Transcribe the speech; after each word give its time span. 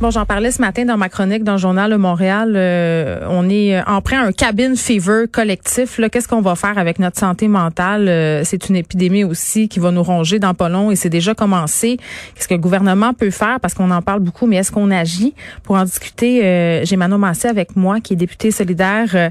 Bon, 0.00 0.10
j'en 0.10 0.24
parlais 0.24 0.50
ce 0.50 0.62
matin 0.62 0.86
dans 0.86 0.96
ma 0.96 1.10
chronique 1.10 1.44
dans 1.44 1.52
le 1.52 1.58
journal 1.58 1.90
Le 1.90 1.98
Montréal. 1.98 2.54
Euh, 2.56 3.20
on 3.28 3.50
est 3.50 3.76
euh, 3.76 3.82
en 3.86 4.00
train 4.00 4.22
un 4.22 4.32
cabin 4.32 4.74
fever 4.74 5.26
collectif. 5.30 6.00
Qu'est-ce 6.10 6.26
qu'on 6.26 6.40
va 6.40 6.54
faire 6.54 6.78
avec 6.78 6.98
notre 6.98 7.18
santé 7.18 7.48
mentale? 7.48 8.08
Euh, 8.08 8.40
c'est 8.42 8.70
une 8.70 8.76
épidémie 8.76 9.24
aussi 9.24 9.68
qui 9.68 9.78
va 9.78 9.90
nous 9.90 10.02
ronger 10.02 10.38
dans 10.38 10.54
pas 10.54 10.70
long 10.70 10.90
et 10.90 10.96
c'est 10.96 11.10
déjà 11.10 11.34
commencé. 11.34 11.98
Qu'est-ce 12.34 12.48
que 12.48 12.54
le 12.54 12.60
gouvernement 12.60 13.12
peut 13.12 13.30
faire? 13.30 13.60
Parce 13.60 13.74
qu'on 13.74 13.90
en 13.90 14.00
parle 14.00 14.20
beaucoup, 14.20 14.46
mais 14.46 14.56
est-ce 14.56 14.72
qu'on 14.72 14.90
agit? 14.90 15.34
Pour 15.64 15.76
en 15.76 15.84
discuter, 15.84 16.80
j'ai 16.82 16.96
Manon 16.96 17.18
Massé 17.18 17.48
avec 17.48 17.76
moi, 17.76 18.00
qui 18.00 18.14
est 18.14 18.16
députée 18.16 18.52
solidaire, 18.52 19.30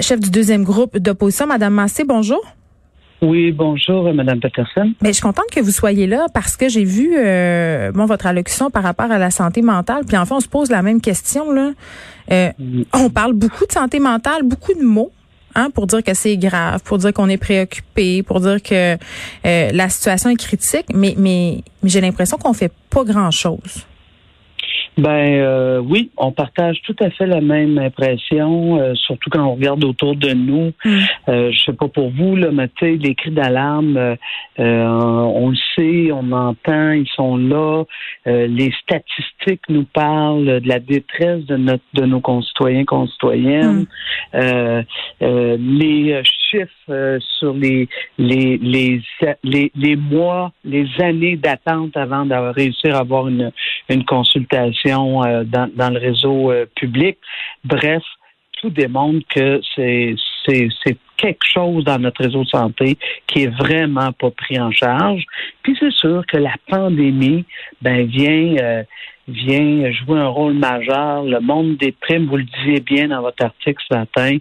chef 0.00 0.18
du 0.18 0.30
deuxième 0.30 0.64
groupe 0.64 0.96
d'opposition. 0.96 1.46
Madame 1.46 1.74
Massé, 1.74 2.04
bonjour. 2.04 2.55
Oui, 3.26 3.50
bonjour, 3.50 4.14
Madame 4.14 4.38
Peterson. 4.38 4.92
Mais 5.02 5.08
je 5.08 5.14
suis 5.14 5.22
contente 5.22 5.46
que 5.50 5.58
vous 5.58 5.72
soyez 5.72 6.06
là 6.06 6.26
parce 6.32 6.56
que 6.56 6.68
j'ai 6.68 6.84
vu 6.84 7.14
euh, 7.16 7.90
bon 7.90 8.06
votre 8.06 8.26
allocution 8.26 8.70
par 8.70 8.84
rapport 8.84 9.10
à 9.10 9.18
la 9.18 9.32
santé 9.32 9.62
mentale. 9.62 10.04
Puis 10.06 10.16
enfin, 10.16 10.36
on 10.36 10.40
se 10.40 10.46
pose 10.46 10.70
la 10.70 10.80
même 10.82 11.00
question 11.00 11.50
là. 11.50 11.72
Euh, 12.30 12.50
on 12.94 13.10
parle 13.10 13.32
beaucoup 13.32 13.66
de 13.66 13.72
santé 13.72 13.98
mentale, 13.98 14.44
beaucoup 14.44 14.74
de 14.74 14.84
mots. 14.84 15.10
Hein, 15.56 15.70
pour 15.70 15.86
dire 15.86 16.04
que 16.04 16.12
c'est 16.12 16.36
grave, 16.36 16.82
pour 16.84 16.98
dire 16.98 17.14
qu'on 17.14 17.30
est 17.30 17.38
préoccupé, 17.38 18.22
pour 18.22 18.40
dire 18.40 18.62
que 18.62 18.94
euh, 18.94 19.70
la 19.72 19.88
situation 19.88 20.28
est 20.28 20.36
critique, 20.36 20.84
mais, 20.92 21.14
mais, 21.16 21.64
mais 21.82 21.88
j'ai 21.88 22.02
l'impression 22.02 22.36
qu'on 22.36 22.52
fait 22.52 22.70
pas 22.90 23.04
grand-chose. 23.04 23.86
Ben 24.96 25.40
euh, 25.40 25.78
oui, 25.78 26.10
on 26.16 26.32
partage 26.32 26.80
tout 26.82 26.96
à 27.00 27.10
fait 27.10 27.26
la 27.26 27.42
même 27.42 27.76
impression, 27.78 28.80
euh, 28.80 28.94
surtout 28.94 29.28
quand 29.28 29.44
on 29.44 29.54
regarde 29.54 29.84
autour 29.84 30.16
de 30.16 30.32
nous. 30.32 30.72
Mm. 30.84 30.98
Euh, 31.28 31.52
je 31.52 31.64
sais 31.64 31.74
pas 31.74 31.88
pour 31.88 32.10
vous, 32.10 32.34
là, 32.34 32.48
mais 32.50 32.68
tu 32.68 32.86
sais, 32.86 32.96
les 32.96 33.14
cris 33.14 33.30
d'alarme, 33.30 33.96
euh, 33.98 34.16
on 34.58 35.50
le 35.50 35.56
sait, 35.74 36.10
on 36.12 36.32
entend, 36.32 36.92
ils 36.92 37.08
sont 37.14 37.36
là. 37.36 37.84
les 38.24 38.72
statistiques 38.82 39.68
nous 39.68 39.84
parlent 39.84 40.60
de 40.62 40.68
la 40.68 40.80
détresse 40.80 41.44
de 41.44 41.56
notre 41.56 41.84
de 41.92 42.06
nos 42.06 42.20
concitoyens, 42.20 42.84
concitoyennes. 42.84 43.86
Mm. 44.32 44.82
les 45.20 46.22
chiffres 46.50 47.18
sur 47.38 47.54
les 47.54 47.88
les, 48.18 48.58
les 48.58 49.02
les 49.42 49.72
les 49.74 49.96
mois, 49.96 50.52
les 50.64 50.86
années 51.00 51.36
d'attente 51.36 51.96
avant 51.96 52.24
de 52.26 52.34
réussir 52.34 52.94
à 52.94 53.00
avoir 53.00 53.28
une 53.28 53.52
une 53.88 54.04
consultation 54.04 55.24
euh, 55.24 55.44
dans, 55.44 55.70
dans, 55.74 55.90
le 55.90 55.98
réseau 55.98 56.50
euh, 56.50 56.66
public. 56.74 57.18
Bref, 57.64 58.02
tout 58.60 58.70
démontre 58.70 59.26
que 59.28 59.60
c'est 59.74 60.14
c'est 60.46 60.96
quelque 61.16 61.44
chose 61.52 61.84
dans 61.84 61.98
notre 61.98 62.22
réseau 62.22 62.44
de 62.44 62.48
santé 62.48 62.96
qui 63.26 63.44
est 63.44 63.56
vraiment 63.58 64.12
pas 64.12 64.30
pris 64.30 64.58
en 64.58 64.70
charge. 64.70 65.24
Puis 65.62 65.76
c'est 65.78 65.92
sûr 65.92 66.24
que 66.26 66.36
la 66.36 66.54
pandémie 66.68 67.44
ben 67.82 68.06
vient 68.06 68.56
euh, 68.60 68.82
vient 69.28 69.90
jouer 69.92 70.18
un 70.20 70.28
rôle 70.28 70.54
majeur. 70.54 71.24
Le 71.24 71.40
monde 71.40 71.76
des 71.76 71.92
primes, 71.92 72.26
vous 72.26 72.36
le 72.36 72.44
disiez 72.44 72.80
bien 72.80 73.08
dans 73.08 73.22
votre 73.22 73.44
article 73.44 73.82
ce 73.90 73.96
matin. 73.96 74.36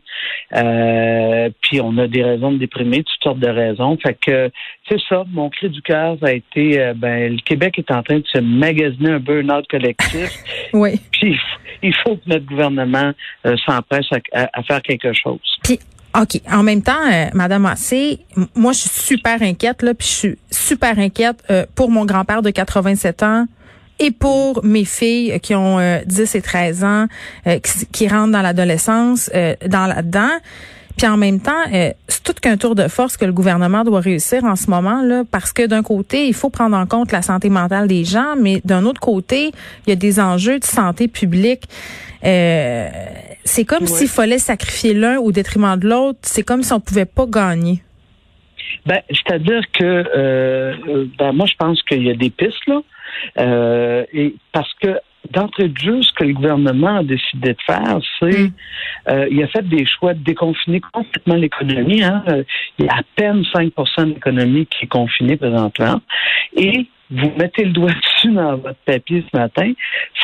Euh, 0.53 1.49
puis 1.61 1.81
on 1.81 1.97
a 1.97 2.07
des 2.07 2.23
raisons 2.23 2.51
de 2.51 2.57
déprimer, 2.57 2.97
toutes 2.97 3.23
sortes 3.23 3.39
de 3.39 3.49
raisons. 3.49 3.97
Fait 3.97 4.17
que 4.19 4.51
c'est 4.89 4.99
ça, 5.09 5.23
mon 5.31 5.49
cri 5.49 5.69
du 5.69 5.81
cœur 5.81 6.17
a 6.21 6.31
été 6.31 6.79
euh, 6.79 6.93
ben 6.95 7.33
le 7.33 7.41
Québec 7.41 7.79
est 7.79 7.91
en 7.91 8.03
train 8.03 8.19
de 8.19 8.27
se 8.27 8.39
magasiner 8.39 9.11
un 9.11 9.19
burn-out 9.19 9.67
collectif. 9.67 10.31
oui. 10.73 10.99
Puis 11.11 11.37
il 11.81 11.93
faut 11.95 12.15
que 12.15 12.27
notre 12.27 12.45
gouvernement 12.45 13.11
euh, 13.45 13.55
s'empresse 13.65 14.07
à, 14.33 14.63
faire 14.63 14.81
quelque 14.81 15.13
chose. 15.13 15.39
Puis 15.63 15.79
OK. 16.21 16.41
En 16.49 16.63
même 16.63 16.81
temps, 16.81 16.93
Madame 17.33 17.65
Assé, 17.65 18.19
moi, 18.55 18.71
je 18.71 18.79
suis 18.79 18.89
super 18.89 19.41
inquiète, 19.41 19.81
là, 19.81 19.93
puis 19.93 20.07
je 20.07 20.13
suis 20.13 20.37
super 20.49 20.97
inquiète 20.97 21.43
pour 21.75 21.89
mon 21.89 22.05
grand-père 22.05 22.41
de 22.41 22.51
87 22.51 23.23
ans 23.23 23.47
et 23.99 24.11
pour 24.11 24.63
mes 24.63 24.85
filles 24.85 25.39
qui 25.39 25.55
ont 25.55 25.77
10 26.05 26.19
euh, 26.19 26.37
et 26.37 26.41
13 26.41 26.83
ans, 26.83 27.05
euh, 27.47 27.59
qui, 27.91 28.07
rentrent 28.07 28.31
dans 28.31 28.41
l'adolescence, 28.41 29.29
euh, 29.33 29.55
dans 29.67 29.87
là-dedans. 29.87 30.31
Puis 30.97 31.07
en 31.07 31.17
même 31.17 31.41
temps, 31.41 31.51
c'est 32.07 32.23
tout 32.23 32.33
qu'un 32.41 32.55
tour 32.55 32.73
de 32.73 32.87
force 32.87 33.17
que 33.17 33.25
le 33.25 33.33
gouvernement 33.33 33.83
doit 33.83 33.99
réussir 33.99 34.45
en 34.45 34.55
ce 34.55 34.69
moment 34.69 35.01
là, 35.01 35.23
parce 35.29 35.51
que 35.51 35.67
d'un 35.67 35.83
côté, 35.83 36.25
il 36.27 36.33
faut 36.33 36.49
prendre 36.49 36.77
en 36.77 36.85
compte 36.85 37.11
la 37.11 37.21
santé 37.21 37.49
mentale 37.49 37.89
des 37.89 38.05
gens, 38.05 38.35
mais 38.39 38.61
d'un 38.63 38.85
autre 38.85 39.01
côté, 39.01 39.51
il 39.85 39.89
y 39.89 39.91
a 39.91 39.97
des 39.97 40.21
enjeux 40.21 40.57
de 40.57 40.63
santé 40.63 41.09
publique. 41.09 41.63
C'est 42.25 43.65
comme 43.65 43.85
s'il 43.85 44.07
fallait 44.07 44.39
sacrifier 44.39 44.93
l'un 44.93 45.17
au 45.19 45.31
détriment 45.31 45.77
de 45.77 45.87
l'autre. 45.87 46.19
C'est 46.23 46.43
comme 46.43 46.63
si 46.63 46.73
on 46.73 46.79
pouvait 46.79 47.05
pas 47.05 47.25
gagner. 47.27 47.81
Ben, 48.85 49.01
c'est-à-dire 49.09 49.61
que 49.73 50.75
ben, 51.17 51.31
moi, 51.31 51.45
je 51.45 51.55
pense 51.57 51.81
qu'il 51.83 52.03
y 52.03 52.09
a 52.09 52.15
des 52.15 52.29
pistes 52.29 52.65
là. 52.67 52.81
Euh, 53.39 54.05
et 54.13 54.35
parce 54.51 54.71
que 54.81 54.99
d'entrée 55.31 55.69
de 55.69 55.77
jeu, 55.77 56.01
ce 56.01 56.11
que 56.13 56.23
le 56.23 56.33
gouvernement 56.33 56.97
a 56.97 57.03
décidé 57.03 57.53
de 57.53 57.61
faire, 57.65 57.99
c'est 58.19 58.39
mm. 58.39 58.51
euh, 59.09 59.27
il 59.31 59.43
a 59.43 59.47
fait 59.47 59.67
des 59.67 59.85
choix 59.85 60.13
de 60.13 60.23
déconfiner 60.23 60.81
complètement 60.91 61.35
l'économie. 61.35 62.03
Hein. 62.03 62.23
Euh, 62.27 62.43
il 62.77 62.85
y 62.85 62.89
a 62.89 62.97
à 62.97 63.01
peine 63.15 63.43
5 63.53 63.63
de 63.63 64.03
l'économie 64.13 64.65
qui 64.67 64.85
est 64.85 64.87
confinée 64.87 65.37
présentement. 65.37 66.01
Et 66.55 66.87
vous 67.11 67.31
mettez 67.37 67.65
le 67.65 67.71
doigt 67.71 67.91
dessus 67.91 68.31
dans 68.31 68.57
votre 68.57 68.79
papier 68.85 69.23
ce 69.31 69.37
matin, 69.37 69.71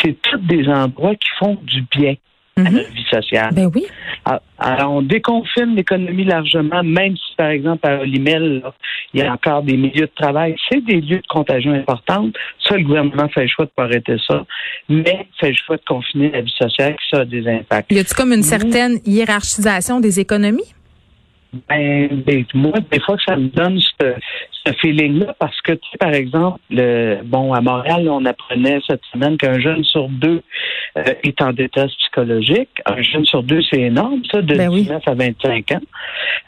c'est 0.01 0.19
tous 0.21 0.37
des 0.39 0.67
endroits 0.67 1.15
qui 1.15 1.29
font 1.39 1.57
du 1.63 1.83
bien 1.95 2.15
à 2.57 2.61
mhm. 2.69 2.73
notre 2.73 2.91
vie 2.91 3.05
sociale. 3.09 3.53
Ben 3.53 3.71
oui. 3.73 3.85
Ah, 4.25 4.41
alors, 4.59 4.91
on 4.91 5.01
déconfine 5.01 5.75
l'économie 5.75 6.25
largement, 6.25 6.83
même 6.83 7.15
si, 7.15 7.35
par 7.37 7.47
exemple, 7.47 7.87
à 7.87 8.01
Olimel, 8.01 8.61
il 9.13 9.21
y 9.21 9.23
a 9.23 9.31
encore 9.31 9.63
des 9.63 9.77
milieux 9.77 10.05
de 10.05 10.11
travail. 10.15 10.55
C'est 10.69 10.83
des 10.83 11.01
lieux 11.01 11.17
de 11.17 11.27
contagion 11.27 11.73
importantes. 11.73 12.35
Ça, 12.67 12.77
le 12.77 12.83
gouvernement 12.83 13.29
fait 13.29 13.43
le 13.43 13.47
choix 13.47 13.65
de 13.65 13.71
pas 13.71 13.83
arrêter 13.83 14.17
ça, 14.27 14.45
mais 14.89 15.27
fait 15.39 15.49
le 15.49 15.55
choix 15.55 15.77
de 15.77 15.83
confiner 15.87 16.29
la 16.29 16.41
vie 16.41 16.53
sociale, 16.57 16.93
qui 16.93 17.15
ça 17.15 17.21
a 17.21 17.25
des 17.25 17.47
impacts. 17.47 17.91
Y 17.91 17.99
a-t-il 17.99 18.15
comme 18.15 18.33
une 18.33 18.43
certaine 18.43 18.99
hiérarchisation 19.05 19.99
des 19.99 20.19
économies? 20.19 20.73
Ben, 21.67 22.23
ben, 22.25 22.45
moi, 22.53 22.73
des 22.89 22.99
fois, 23.01 23.17
ça 23.25 23.35
me 23.35 23.49
donne 23.49 23.77
ce, 23.79 24.13
ce 24.65 24.71
feeling-là 24.79 25.35
parce 25.37 25.59
que, 25.61 25.73
tu 25.73 25.89
sais, 25.91 25.97
par 25.97 26.13
exemple, 26.13 26.59
le, 26.69 27.19
bon, 27.25 27.53
à 27.53 27.59
Montréal, 27.59 28.07
on 28.09 28.23
apprenait 28.23 28.79
cette 28.87 29.03
semaine 29.11 29.35
qu'un 29.35 29.59
jeune 29.59 29.83
sur 29.83 30.07
deux 30.07 30.41
euh, 30.97 31.03
est 31.23 31.41
en 31.41 31.51
détresse 31.51 31.93
psychologique. 31.95 32.69
Un 32.85 33.01
jeune 33.01 33.25
sur 33.25 33.43
deux, 33.43 33.61
c'est 33.69 33.81
énorme, 33.81 34.21
ça, 34.31 34.41
de 34.41 34.53
19 34.53 34.87
ben 34.87 35.11
à 35.11 35.13
25 35.13 35.71
ans. 35.73 35.81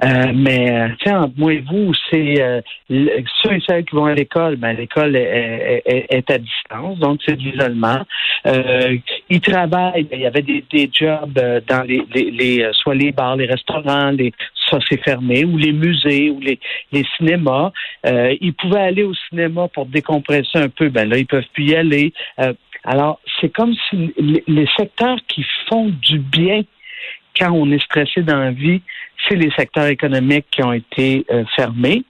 Euh, 0.03 0.31
mais, 0.33 0.71
euh, 0.71 0.87
tu 0.99 1.09
sais, 1.09 1.15
entre 1.15 1.33
moi 1.37 1.53
et 1.53 1.63
vous, 1.69 1.91
c'est 2.09 2.41
euh, 2.41 2.61
ceux 2.89 3.53
et 3.53 3.63
celles 3.67 3.83
qui 3.83 3.95
vont 3.97 4.05
à 4.05 4.13
l'école, 4.13 4.55
ben, 4.55 4.71
l'école 4.71 5.17
est, 5.17 5.83
est, 5.85 6.05
est, 6.09 6.31
à 6.31 6.37
distance, 6.37 6.97
donc 6.99 7.19
c'est 7.25 7.35
de 7.35 7.41
l'isolement. 7.41 8.01
Euh, 8.45 8.95
ils 9.29 9.41
travaillent, 9.41 10.03
ben, 10.03 10.13
il 10.13 10.21
y 10.21 10.25
avait 10.25 10.41
des, 10.41 10.63
des 10.71 10.89
jobs 10.93 11.33
dans 11.67 11.83
les, 11.85 12.03
les, 12.13 12.31
les, 12.31 12.69
soit 12.71 12.95
les 12.95 13.11
bars, 13.11 13.35
les 13.35 13.47
restaurants, 13.47 14.11
les 14.11 14.31
ça 14.73 14.79
c'est 14.89 15.01
fermé, 15.03 15.45
ou 15.45 15.57
les 15.57 15.71
musées, 15.71 16.29
ou 16.29 16.39
les, 16.39 16.59
les 16.91 17.05
cinémas. 17.17 17.71
Euh, 18.05 18.35
ils 18.41 18.53
pouvaient 18.53 18.81
aller 18.81 19.03
au 19.03 19.13
cinéma 19.29 19.67
pour 19.67 19.85
décompresser 19.85 20.57
un 20.57 20.69
peu, 20.69 20.89
ben 20.89 21.07
là, 21.07 21.17
ils 21.17 21.27
peuvent 21.27 21.43
plus 21.53 21.65
y 21.65 21.75
aller. 21.75 22.13
Euh, 22.39 22.53
alors, 22.83 23.19
c'est 23.39 23.49
comme 23.49 23.73
si 23.89 24.13
les, 24.17 24.67
secteurs 24.77 25.17
qui 25.27 25.45
font 25.69 25.89
du 25.89 26.19
bien 26.19 26.63
quand 27.39 27.51
on 27.51 27.71
est 27.71 27.83
stressé 27.83 28.21
dans 28.21 28.39
la 28.39 28.51
vie, 28.51 28.81
c'est 29.27 29.35
les 29.35 29.51
secteurs 29.51 29.87
économiques 29.87 30.45
qui 30.51 30.63
ont 30.63 30.73
été 30.73 31.25
euh, 31.31 31.45
fermés 31.55 32.03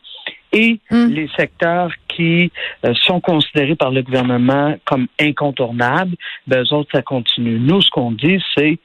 et 0.52 0.80
hmm. 0.90 1.08
les 1.08 1.30
secteurs 1.38 1.92
qui 2.16 2.52
euh, 2.86 2.94
sont 3.06 3.20
considérés 3.20 3.76
par 3.76 3.92
le 3.92 4.02
gouvernement 4.02 4.76
comme 4.86 5.08
incontournables, 5.20 6.16
ben, 6.48 6.64
eux 6.64 6.74
autres, 6.74 6.90
ça 6.94 7.02
continue. 7.02 7.60
Nous, 7.60 7.82
ce 7.82 7.90
qu'on 7.90 8.12
dit, 8.12 8.42
c'est 8.56 8.80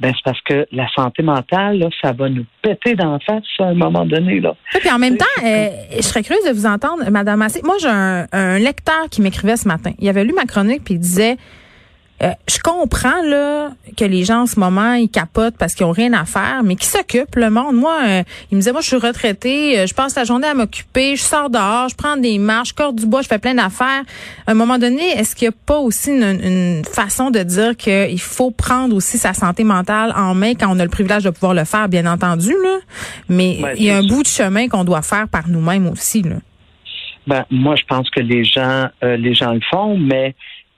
ben, 0.00 0.12
c'est 0.14 0.24
parce 0.24 0.40
que 0.42 0.66
la 0.72 0.88
santé 0.94 1.22
mentale, 1.22 1.78
là, 1.78 1.88
ça 2.02 2.12
va 2.12 2.28
nous 2.28 2.44
péter 2.62 2.94
d'en 2.94 3.18
face 3.20 3.44
à 3.58 3.64
un 3.64 3.74
moment 3.74 4.04
donné. 4.04 4.40
Là. 4.40 4.54
Et 4.74 4.78
puis 4.78 4.90
en 4.90 4.98
même 4.98 5.16
temps, 5.16 5.24
euh, 5.44 5.68
je 5.96 6.02
serais 6.02 6.22
curieuse 6.22 6.44
de 6.46 6.52
vous 6.52 6.66
entendre, 6.66 7.08
Madame 7.10 7.38
Massé. 7.38 7.60
Moi, 7.64 7.76
j'ai 7.80 7.88
un, 7.88 8.58
lecteur 8.58 9.08
qui 9.10 9.20
m'écrivait 9.20 9.56
ce 9.56 9.68
matin. 9.68 9.92
Il 9.98 10.08
avait 10.08 10.24
lu 10.24 10.32
ma 10.32 10.44
chronique 10.44 10.82
puis 10.84 10.94
il 10.94 11.00
disait 11.00 11.36
euh, 12.22 12.30
je 12.48 12.58
comprends 12.60 13.22
là 13.24 13.70
que 13.96 14.04
les 14.04 14.24
gens 14.24 14.42
en 14.42 14.46
ce 14.46 14.60
moment 14.60 14.94
ils 14.94 15.08
capotent 15.08 15.56
parce 15.58 15.74
qu'ils 15.74 15.84
ont 15.84 15.90
rien 15.90 16.12
à 16.12 16.24
faire, 16.24 16.62
mais 16.62 16.76
qui 16.76 16.86
s'occupe 16.86 17.34
le 17.34 17.50
monde? 17.50 17.74
Moi, 17.74 17.98
euh, 18.06 18.22
il 18.50 18.54
me 18.54 18.60
disait 18.60 18.70
moi 18.70 18.82
je 18.82 18.86
suis 18.86 18.96
retraité, 18.96 19.80
euh, 19.80 19.86
je 19.86 19.94
passe 19.94 20.14
la 20.14 20.22
journée 20.22 20.46
à 20.46 20.54
m'occuper, 20.54 21.16
je 21.16 21.22
sors 21.22 21.50
dehors, 21.50 21.88
je 21.88 21.96
prends 21.96 22.16
des 22.16 22.38
marches, 22.38 22.72
je 22.78 22.92
du 22.92 23.06
bois, 23.06 23.22
je 23.22 23.26
fais 23.26 23.40
plein 23.40 23.54
d'affaires. 23.54 24.04
À 24.46 24.52
un 24.52 24.54
moment 24.54 24.78
donné, 24.78 25.02
est-ce 25.02 25.34
qu'il 25.34 25.48
n'y 25.48 25.54
a 25.54 25.58
pas 25.66 25.78
aussi 25.78 26.12
une, 26.12 26.84
façon 26.84 27.30
de 27.30 27.40
dire 27.40 27.76
qu'il 27.76 28.20
faut 28.20 28.52
prendre 28.52 28.94
aussi 28.94 29.18
sa 29.18 29.34
santé 29.34 29.64
mentale 29.64 30.12
en 30.16 30.34
main 30.34 30.54
quand 30.54 30.68
on 30.70 30.78
a 30.78 30.84
le 30.84 30.90
privilège 30.90 31.24
de 31.24 31.30
pouvoir 31.30 31.54
le 31.54 31.64
faire, 31.64 31.88
bien 31.88 32.06
entendu 32.06 32.50
là, 32.50 32.78
mais 33.28 33.58
il 33.76 33.84
y 33.84 33.90
a 33.90 33.96
un 33.96 34.06
bout 34.06 34.22
de 34.22 34.28
chemin 34.28 34.68
qu'on 34.68 34.84
doit 34.84 35.02
faire 35.02 35.26
par 35.28 35.48
nous-mêmes 35.48 35.88
aussi 35.88 36.22
là. 36.22 36.36
Ben, 37.26 37.44
moi, 37.50 37.74
je 37.74 37.84
pense 37.88 38.08
que 38.10 38.20
les 38.20 38.44
gens, 38.44 38.88
les 39.02 39.34
gens 39.34 39.54
le 39.54 39.60
font, 39.70 39.96
mais 39.98 40.34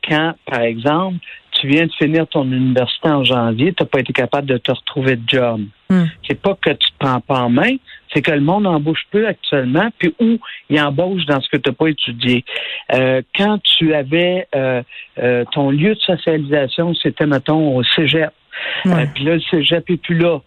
quand, 0.08 0.34
par 0.44 0.60
exemple, 0.60 1.18
tu 1.52 1.68
viens 1.68 1.86
de 1.86 1.92
finir 1.92 2.26
ton 2.26 2.44
université 2.44 3.08
en 3.08 3.24
janvier, 3.24 3.72
tu 3.72 3.82
n'as 3.82 3.88
pas 3.88 4.00
été 4.00 4.12
capable 4.12 4.46
de 4.46 4.58
te 4.58 4.70
retrouver 4.70 5.16
de 5.16 5.22
job. 5.26 5.62
Hmm. 5.88 6.04
C'est 6.26 6.40
pas 6.40 6.54
que 6.54 6.70
tu 6.70 6.90
te 6.90 6.98
prends 6.98 7.20
pas 7.20 7.40
en 7.40 7.50
main, 7.50 7.76
c'est 8.12 8.20
que 8.20 8.32
le 8.32 8.40
monde 8.40 8.66
embauche 8.66 9.06
peu 9.10 9.26
actuellement, 9.26 9.88
puis 9.98 10.14
où 10.20 10.38
il 10.68 10.80
embauche 10.80 11.24
dans 11.26 11.40
ce 11.40 11.48
que 11.48 11.56
tu 11.56 11.70
n'as 11.70 11.74
pas 11.74 11.88
étudié. 11.88 12.44
Euh, 12.92 13.22
quand 13.36 13.58
tu 13.62 13.94
avais 13.94 14.46
euh, 14.54 14.82
euh, 15.18 15.44
ton 15.52 15.70
lieu 15.70 15.94
de 15.94 16.00
socialisation, 16.00 16.94
c'était, 16.94 17.26
mettons, 17.26 17.76
au 17.76 17.82
cégep. 17.82 18.32
Puis 18.82 19.24
là, 19.24 19.34
le 19.34 19.40
cégep 19.50 19.88
n'est 19.88 19.96
plus 19.96 20.18
là. 20.18 20.40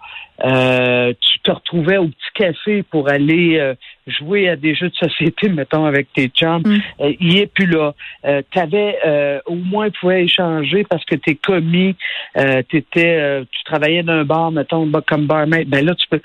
tu 1.21 1.39
te 1.43 1.51
retrouvais 1.51 1.97
au 1.97 2.07
petit 2.07 2.31
café 2.35 2.83
pour 2.83 3.09
aller 3.09 3.75
jouer 4.09 4.49
à 4.49 4.55
des 4.55 4.75
jeux 4.75 4.89
de 4.89 4.95
société, 4.95 5.49
mettons, 5.49 5.85
avec 5.85 6.11
tes 6.13 6.27
chums, 6.27 6.63
mm. 6.65 6.81
euh, 7.01 7.13
il 7.19 7.37
est 7.37 7.47
plus 7.47 7.65
là. 7.65 7.93
Euh, 8.25 8.41
tu 8.51 8.59
avais 8.59 8.97
euh, 9.05 9.39
au 9.45 9.55
moins 9.55 9.89
tu 9.89 9.99
pouvais 9.99 10.23
échanger 10.23 10.83
parce 10.83 11.03
que 11.05 11.15
t'es 11.15 11.35
commis, 11.35 11.95
t'étais, 12.35 13.43
tu 13.51 13.63
travaillais 13.65 14.03
d'un 14.03 14.23
bar, 14.23 14.51
mettons, 14.51 14.89
comme 15.07 15.27
barmaid. 15.27 15.67
Ben 15.69 15.85
là, 15.85 15.95
tu 15.95 16.07
peux. 16.09 16.21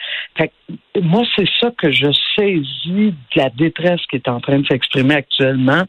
moi, 1.00 1.22
c'est 1.36 1.48
ça 1.60 1.70
que 1.76 1.90
je 1.90 2.10
saisis 2.36 3.14
de 3.34 3.36
la 3.36 3.50
détresse 3.50 4.00
qui 4.10 4.16
est 4.16 4.28
en 4.28 4.40
train 4.40 4.58
de 4.58 4.66
s'exprimer 4.66 5.14
actuellement, 5.14 5.82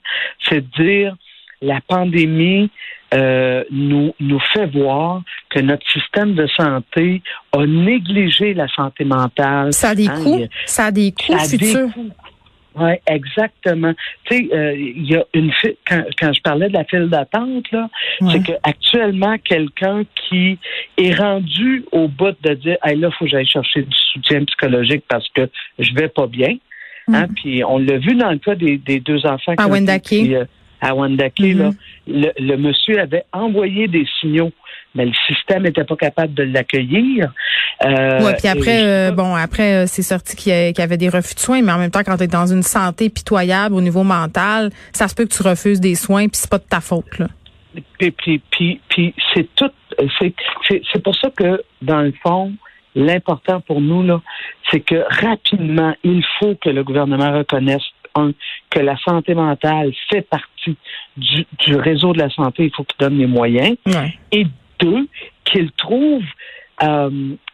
c'est 0.50 0.62
de 0.62 0.84
dire 0.84 1.16
la 1.62 1.80
pandémie 1.88 2.70
euh, 3.14 3.64
nous, 3.72 4.14
nous 4.20 4.40
fait 4.54 4.66
voir 4.66 5.22
que 5.56 5.62
notre 5.62 5.90
système 5.90 6.34
de 6.36 6.48
santé 6.48 7.22
a 7.54 7.66
négligé 7.66 8.54
la 8.54 8.68
santé 8.68 9.06
mentale. 9.06 9.72
Ça 9.72 9.90
a 9.90 9.96
des 9.96 10.08
hein, 10.08 10.22
coûts. 10.22 10.42
ça 10.66 10.86
a 10.86 10.92
des 10.92 11.14
coûts 11.14 11.38
futurs. 11.40 11.90
Oui, 12.78 12.92
exactement. 13.08 13.94
Tu 14.26 14.36
sais, 14.36 14.50
euh, 14.54 14.76
il 14.76 15.10
y 15.10 15.16
a 15.16 15.24
une 15.34 15.50
quand, 15.88 16.04
quand 16.20 16.34
je 16.34 16.42
parlais 16.42 16.68
de 16.68 16.74
la 16.74 16.84
file 16.84 17.08
d'attente 17.08 17.72
là, 17.72 17.90
c'est 18.30 18.46
que 18.46 18.52
actuellement 18.64 19.38
quelqu'un 19.38 20.04
qui 20.28 20.60
est 20.98 21.14
rendu 21.14 21.86
au 21.94 22.10
bout 22.10 22.36
de 22.44 22.54
dire, 22.56 22.76
hey, 22.84 22.98
là, 22.98 23.10
faut 23.12 23.24
que 23.24 23.32
j'aille 23.32 23.48
chercher 23.48 23.84
du 23.84 23.98
soutien 24.12 24.44
psychologique 24.44 25.06
parce 25.08 25.28
que 25.30 25.50
je 25.80 25.94
vais 25.94 26.10
pas 26.10 26.28
bien. 26.28 26.58
Hein, 27.08 27.28
mm. 27.28 27.34
Puis 27.36 27.64
on 27.64 27.78
l'a 27.78 27.98
vu 27.98 28.14
dans 28.16 28.32
le 28.32 28.40
cas 28.40 28.56
des, 28.56 28.78
des 28.78 29.00
deux 29.00 29.26
enfants. 29.26 29.54
À 29.58 29.68
Wendake 29.68 30.14
à 30.82 30.94
Wandake, 30.94 31.40
là, 31.40 31.72
mm-hmm. 32.08 32.32
le, 32.40 32.58
monsieur 32.58 33.00
avait 33.00 33.24
envoyé 33.34 33.88
des 33.88 34.06
signaux, 34.20 34.52
mais 34.96 35.06
le 35.06 35.14
système 35.28 35.64
n'était 35.64 35.84
pas 35.84 35.96
capable 35.96 36.34
de 36.34 36.44
l'accueillir. 36.44 37.32
Euh, 37.84 38.20
oui, 38.22 38.32
puis 38.38 38.48
après, 38.48 38.84
euh, 38.84 39.12
bon, 39.12 39.36
après, 39.36 39.84
euh, 39.84 39.86
c'est 39.88 40.02
sorti 40.02 40.36
qu'il 40.36 40.52
y, 40.52 40.82
avait 40.82 40.98
des 40.98 41.10
refus 41.10 41.36
de 41.36 41.40
soins, 41.40 41.62
mais 41.62 41.72
en 41.72 41.78
même 41.78 41.92
temps, 41.92 42.04
quand 42.06 42.18
tu 42.18 42.24
es 42.24 42.28
dans 42.28 42.48
une 42.48 42.64
santé 42.64 43.10
pitoyable 43.10 43.76
au 43.76 43.82
niveau 43.82 44.04
mental, 44.04 44.72
ça 44.94 45.08
se 45.08 45.16
peut 45.16 45.26
que 45.26 45.34
tu 45.34 45.44
refuses 45.44 45.82
des 45.82 45.96
soins, 45.96 46.28
puis 46.28 46.38
c'est 46.38 46.50
pas 46.50 46.58
de 46.58 46.64
ta 46.64 46.80
faute, 46.80 47.20
là. 47.20 47.28
Puis, 48.00 48.12
puis, 48.12 48.42
puis, 48.52 48.80
puis 48.88 49.14
c'est 49.34 49.54
tout, 49.54 49.72
c'est 50.18 51.04
pour 51.04 51.14
ça 51.16 51.30
que, 51.30 51.62
dans 51.82 52.02
le 52.02 52.14
fond, 52.24 52.54
l'important 52.96 53.60
pour 53.60 53.82
nous, 53.82 54.02
là, 54.02 54.22
c'est 54.72 54.80
que 54.80 55.04
rapidement, 55.22 55.94
il 56.06 56.24
faut 56.40 56.56
que 56.56 56.70
le 56.70 56.86
gouvernement 56.86 57.34
reconnaisse 57.38 57.84
un, 58.16 58.32
que 58.70 58.80
la 58.80 58.98
santé 58.98 59.36
mentale 59.36 59.92
fait 60.10 60.22
partie 60.22 60.78
du, 61.18 61.76
réseau 61.76 62.14
de 62.14 62.20
la 62.20 62.30
santé, 62.30 62.66
il 62.66 62.72
faut 62.74 62.84
qu'il 62.84 62.98
donne 62.98 63.18
les 63.18 63.28
moyens. 63.28 63.76
Et 64.32 64.48
deux, 64.80 65.08
qu'il 65.46 65.72
trouve 65.72 66.24
euh, 66.84 67.10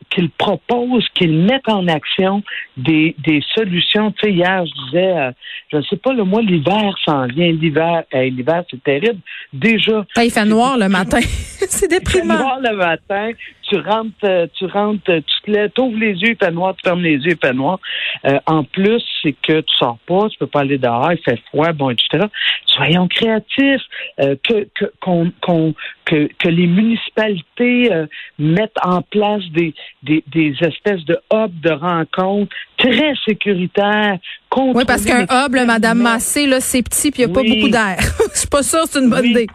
qu'il 0.10 0.30
propose, 0.32 1.08
qu'il 1.16 1.46
mette 1.46 1.70
en 1.70 1.88
action 1.88 2.44
des, 2.76 3.16
des 3.24 3.42
solutions. 3.56 4.12
Tu 4.12 4.26
sais, 4.26 4.34
hier, 4.34 4.66
je 4.66 4.86
disais, 4.86 5.18
euh, 5.18 5.32
je 5.72 5.78
ne 5.78 5.82
sais 5.84 5.96
pas, 5.98 6.12
le 6.12 6.24
mois, 6.24 6.42
l'hiver 6.42 6.96
s'en 7.06 7.28
vient. 7.28 7.52
L'hiver, 7.52 8.04
l'hiver, 8.14 8.64
c'est 8.70 8.84
terrible. 8.84 9.20
Déjà. 9.54 10.06
il 10.18 10.32
fait 10.32 10.46
noir 10.46 10.78
le 10.78 10.90
matin. 10.90 11.20
c'est 11.22 11.88
déprimant. 11.88 12.34
Il 12.34 12.38
fait 12.38 12.44
noir 12.44 12.60
le 12.62 12.76
matin. 12.76 13.32
Tu 13.72 13.78
rentres, 13.78 14.12
euh, 14.26 14.48
tu 14.54 14.66
rentres, 14.66 15.04
tu 15.06 15.42
te 15.46 15.52
lèves, 15.52 15.72
ouvres 15.80 15.98
les 15.98 16.14
yeux, 16.14 16.32
il 16.32 16.36
fait 16.36 16.52
noir, 16.52 16.76
tu 16.76 16.82
fermes 16.84 17.02
les 17.02 17.16
yeux, 17.16 17.32
il 17.32 17.38
fait 17.38 17.54
noir. 17.54 17.80
Euh, 18.26 18.38
en 18.46 18.66
plus, 18.66 19.02
c'est 19.22 19.34
que 19.42 19.62
tu 19.62 19.78
sors 19.78 19.98
pas, 20.06 20.28
tu 20.30 20.38
peux 20.40 20.48
pas 20.48 20.62
aller 20.62 20.78
dehors, 20.78 21.12
il 21.12 21.20
fait 21.24 21.40
froid, 21.48 21.72
bon, 21.72 21.90
etc. 21.90 22.26
Soyons 22.66 23.08
créatifs, 23.08 23.82
que, 24.18 24.68
que, 24.76 24.92
qu'on, 25.00 25.32
qu'on, 25.42 25.74
que, 26.06 26.30
que 26.38 26.50
les 26.50 26.68
municipalités 26.68 27.90
mettent 28.38 28.78
en 28.84 29.02
place 29.02 29.44
des, 29.52 29.74
des, 30.04 30.24
des 30.28 30.56
espèces 30.62 31.06
de 31.06 31.18
hubs 31.34 31.60
de 31.62 31.72
rencontres 31.72 32.56
très 32.78 33.14
sécuritaires. 33.26 34.18
Oui, 34.58 34.84
parce 34.86 35.06
qu'un 35.06 35.24
hub, 35.24 35.56
Madame 35.66 36.00
Massé, 36.00 36.48
là, 36.48 36.60
c'est 36.60 36.84
petit 36.84 37.12
puis 37.12 37.24
il 37.24 37.28
n'y 37.28 37.32
a 37.32 37.36
pas 37.36 37.44
beaucoup 37.44 37.70
d'air. 37.70 37.98
Je 38.34 38.40
suis 38.40 38.48
pas 38.48 38.64
sûre 38.64 38.84
que 38.84 38.90
c'est 38.90 39.00
une 39.00 39.10
bonne 39.10 39.26
idée. 39.26 39.48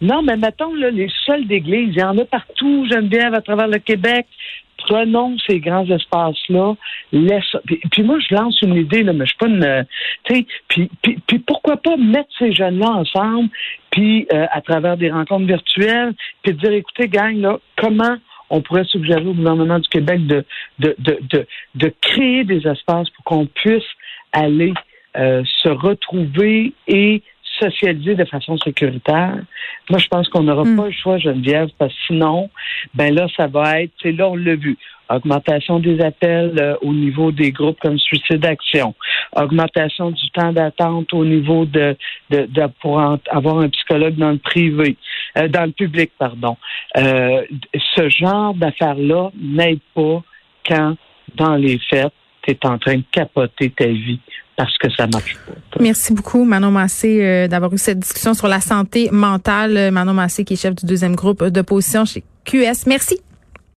Non, 0.00 0.22
mais 0.22 0.36
mettons, 0.36 0.74
là, 0.74 0.90
les 0.90 1.10
sols 1.24 1.46
d'église, 1.46 1.90
il 1.92 1.98
y 1.98 2.02
en 2.02 2.16
a 2.18 2.24
partout, 2.24 2.86
Geneviève, 2.90 3.34
à 3.34 3.40
travers 3.40 3.68
le 3.68 3.78
Québec. 3.78 4.26
Prenons 4.76 5.36
ces 5.46 5.58
grands 5.58 5.86
espaces-là. 5.86 6.76
Laisse... 7.12 7.56
Puis, 7.90 8.02
moi, 8.04 8.18
je 8.20 8.34
lance 8.34 8.62
une 8.62 8.76
idée, 8.76 9.02
là, 9.02 9.12
mais 9.12 9.26
je 9.26 9.30
suis 9.30 9.38
pas 9.38 9.48
une... 9.48 9.86
Puis, 10.24 10.46
puis, 10.68 10.90
puis, 11.26 11.38
pourquoi 11.40 11.76
pas 11.78 11.96
mettre 11.96 12.28
ces 12.38 12.52
jeunes-là 12.52 12.88
ensemble, 12.88 13.48
puis 13.90 14.26
euh, 14.32 14.46
à 14.52 14.60
travers 14.60 14.96
des 14.96 15.10
rencontres 15.10 15.46
virtuelles, 15.46 16.14
puis 16.42 16.54
dire, 16.54 16.72
écoutez, 16.72 17.08
gang, 17.08 17.36
là, 17.36 17.58
comment 17.76 18.16
on 18.50 18.62
pourrait 18.62 18.84
suggérer 18.84 19.26
au 19.26 19.34
gouvernement 19.34 19.78
du 19.78 19.88
Québec 19.88 20.26
de, 20.26 20.44
de, 20.78 20.94
de, 20.98 21.46
de, 21.74 21.92
créer 22.00 22.44
des 22.44 22.66
espaces 22.66 23.10
pour 23.10 23.24
qu'on 23.24 23.46
puisse 23.46 23.84
aller 24.32 24.72
euh, 25.16 25.42
se 25.62 25.68
retrouver 25.68 26.72
et 26.86 27.22
socialiser 27.58 28.14
de 28.14 28.24
façon 28.24 28.56
sécuritaire. 28.58 29.36
Moi, 29.90 29.98
je 29.98 30.08
pense 30.08 30.28
qu'on 30.28 30.42
n'aura 30.42 30.64
hmm. 30.64 30.76
pas 30.76 30.86
le 30.86 30.92
choix, 30.92 31.18
Geneviève, 31.18 31.68
parce 31.78 31.92
que 31.92 32.00
sinon, 32.06 32.50
ben 32.94 33.14
là, 33.14 33.26
ça 33.36 33.46
va 33.46 33.82
être, 33.82 33.92
c'est 34.02 34.12
là, 34.12 34.28
on 34.28 34.36
l'a 34.36 34.56
vu, 34.56 34.76
augmentation 35.10 35.78
des 35.78 36.00
appels 36.00 36.58
euh, 36.58 36.76
au 36.82 36.92
niveau 36.92 37.32
des 37.32 37.50
groupes 37.50 37.78
comme 37.80 37.98
Suicide 37.98 38.44
Action, 38.44 38.94
augmentation 39.34 40.10
du 40.10 40.30
temps 40.30 40.52
d'attente 40.52 41.12
au 41.14 41.24
niveau 41.24 41.64
de, 41.64 41.96
de, 42.30 42.46
de, 42.46 42.66
pour 42.80 43.00
avoir 43.00 43.58
un 43.58 43.68
psychologue 43.70 44.16
dans 44.16 44.32
le 44.32 44.38
privé, 44.38 44.96
euh, 45.36 45.48
dans 45.48 45.64
le 45.64 45.72
public, 45.72 46.12
pardon. 46.18 46.56
Euh, 46.96 47.42
ce 47.96 48.08
genre 48.08 48.54
d'affaires-là 48.54 49.30
n'aide 49.40 49.80
pas 49.94 50.22
quand, 50.66 50.96
dans 51.36 51.56
les 51.56 51.78
faits, 51.90 52.12
tu 52.42 52.52
es 52.52 52.66
en 52.66 52.78
train 52.78 52.96
de 52.96 53.04
capoter 53.10 53.70
ta 53.70 53.86
vie 53.86 54.20
parce 54.58 54.76
que 54.76 54.90
ça 54.90 55.06
marche. 55.06 55.38
Merci 55.80 56.12
beaucoup, 56.12 56.44
Manon 56.44 56.70
Massé, 56.70 57.48
d'avoir 57.48 57.72
eu 57.72 57.78
cette 57.78 58.00
discussion 58.00 58.34
sur 58.34 58.48
la 58.48 58.60
santé 58.60 59.08
mentale. 59.10 59.90
Manon 59.92 60.12
Massé, 60.12 60.44
qui 60.44 60.52
est 60.54 60.56
chef 60.60 60.74
du 60.74 60.84
deuxième 60.84 61.16
groupe 61.16 61.42
d'opposition 61.44 62.04
chez 62.04 62.22
QS. 62.44 62.86
Merci. 62.86 63.20